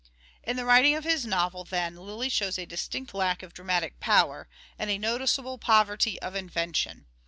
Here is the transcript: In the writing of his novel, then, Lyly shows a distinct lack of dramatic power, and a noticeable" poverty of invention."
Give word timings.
In 0.41 0.57
the 0.57 0.65
writing 0.65 0.95
of 0.95 1.03
his 1.03 1.27
novel, 1.27 1.63
then, 1.63 1.95
Lyly 1.95 2.27
shows 2.29 2.57
a 2.57 2.65
distinct 2.65 3.13
lack 3.13 3.43
of 3.43 3.53
dramatic 3.53 3.99
power, 3.99 4.49
and 4.79 4.89
a 4.89 4.97
noticeable" 4.97 5.59
poverty 5.69 6.19
of 6.23 6.35
invention." 6.35 7.05